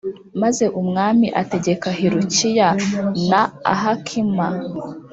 [0.41, 2.69] Maze umwami ategeka Hilukiya
[3.29, 3.41] na
[3.73, 4.47] Ahikamu